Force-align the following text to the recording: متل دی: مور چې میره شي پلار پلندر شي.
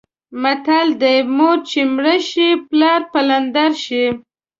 متل 0.41 0.87
دی: 1.01 1.17
مور 1.35 1.57
چې 1.69 1.79
میره 1.95 2.15
شي 2.29 2.47
پلار 2.69 3.01
پلندر 3.11 3.71
شي. 3.83 4.05